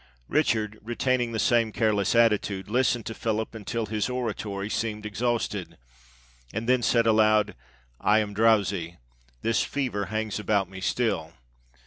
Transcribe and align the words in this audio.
Richard, 0.29 0.79
retaining 0.81 1.31
the 1.31 1.37
same 1.37 1.71
careless 1.71 2.15
attitude, 2.15 2.67
listened 2.67 3.05
to 3.05 3.13
PhiHp 3.13 3.53
until 3.53 3.85
his 3.85 4.09
oratory 4.09 4.67
seemed 4.67 5.05
exhausted, 5.05 5.77
and 6.51 6.67
then 6.67 6.81
said 6.81 7.05
aloud, 7.05 7.53
"I 7.99 8.17
am 8.17 8.33
drowsy— 8.33 8.97
this 9.43 9.61
fever 9.61 10.05
hangs 10.05 10.39
about 10.39 10.67
me 10.67 10.81
still. 10.81 11.33